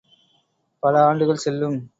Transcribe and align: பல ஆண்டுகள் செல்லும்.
பல 0.79 1.05
ஆண்டுகள் 1.05 1.35
செல்லும். 1.35 1.89